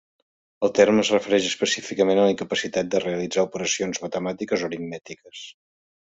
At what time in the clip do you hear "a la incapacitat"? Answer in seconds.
2.21-2.89